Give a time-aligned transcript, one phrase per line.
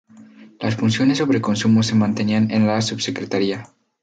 [0.59, 3.69] Las funciones sobre consumo se mantenían en la Subsecretaría.